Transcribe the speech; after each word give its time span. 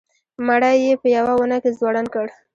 مړی 0.47 0.75
یې 0.85 0.93
په 1.01 1.07
یوه 1.17 1.33
ونه 1.37 1.57
کې 1.63 1.69
ځوړند 1.79 2.07
کړ. 2.13 2.27